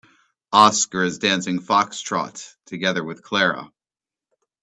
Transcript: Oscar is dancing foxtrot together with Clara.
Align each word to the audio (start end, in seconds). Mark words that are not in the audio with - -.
Oscar 0.51 1.03
is 1.03 1.19
dancing 1.19 1.59
foxtrot 1.61 2.55
together 2.65 3.03
with 3.03 3.21
Clara. 3.21 3.71